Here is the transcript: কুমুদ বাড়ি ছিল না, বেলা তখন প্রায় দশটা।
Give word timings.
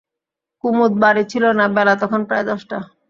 কুমুদ 0.63 0.93
বাড়ি 1.01 1.23
ছিল 1.31 1.43
না, 1.59 1.65
বেলা 1.75 1.93
তখন 2.01 2.21
প্রায় 2.29 2.45
দশটা। 2.49 2.77